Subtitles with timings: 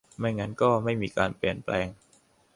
[0.19, 1.87] ไม่งั้นก็ไม่มีการเปลี่ยนแปลง